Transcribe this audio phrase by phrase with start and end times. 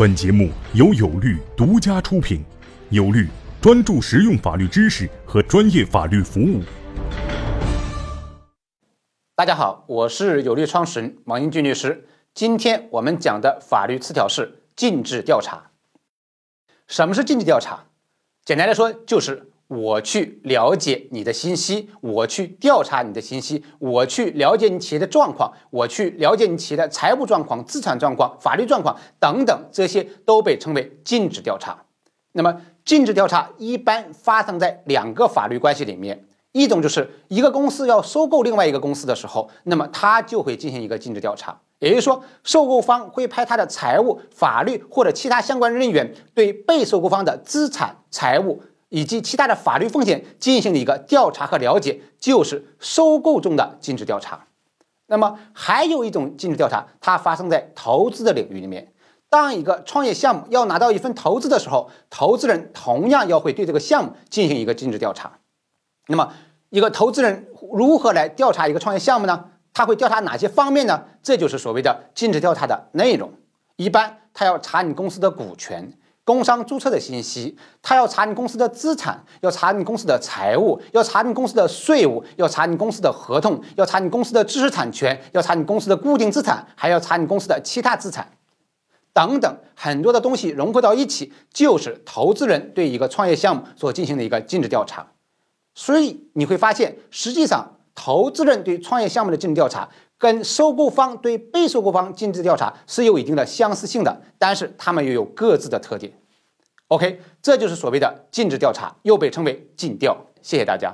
[0.00, 2.42] 本节目由有律独家出品，
[2.88, 3.28] 有律
[3.60, 6.62] 专注实用法律知识和专业法律服务。
[9.34, 12.08] 大家好，我是有律创始人王英俊律师。
[12.32, 15.70] 今天我们讲的法律词条是禁止调查。
[16.86, 17.84] 什么是禁止调查？
[18.42, 31.84] 简单来说，就是我去了解你的信息，我去调查你的信息，我去了解你企业的状况，我去了解你企业的财务状况、资产状况、法律状况等等，这些都被称为禁止调查。
[32.32, 41.60] 那么，禁止调查一般发生在两个法律关系里面，一种就是一个公司要收购另外一个公司的时候，那么它就会进行一个禁止调查。
[41.78, 54.46] 也就是说，收购方会派他的财务、法律或者其他相关人员对被收购方的资产、财务以及其他的法律风险进行一个调查和了解，就是收购中的尽职调查。
[55.06, 58.92] 那么还有一种尽职调查，它发生在投资的领域里面。
[59.28, 65.38] 当一个创业项目要拿到一份投资的时候，投资人同样要会对这个项目进行一个尽职调查。
[66.08, 66.32] 那么，
[66.68, 69.50] 一个投资人如何来调查一个创业项目呢？
[69.72, 71.04] 他会调查哪些方面呢？
[71.22, 73.32] 这就是所谓的尽职调查的内容。
[73.76, 75.96] 一般他要查你公司的股权、
[76.30, 88.30] 工商注册的信息，他要查你公司的资产，要查你公司的财务，要查你公司的税务，要查你公司的合同，要查你公司的知识产权，要查你公司的固定资产，还要查你公司的其他资产，
[89.12, 95.04] 等等很多的东西融合到一起，就是投资人对一个创业项目所进行的一个尽职调查。
[95.74, 97.76] 所以你会发现，实际上。
[97.92, 99.86] 投资人对创业项目的尽职调查，
[100.16, 106.10] 跟收购方对被收购方尽职调查是有一定的相似性的，但是他们又有各自的特点。
[106.90, 110.26] OK，这就是所谓的尽职调查，又被称为尽调。
[110.42, 110.92] 谢谢大家。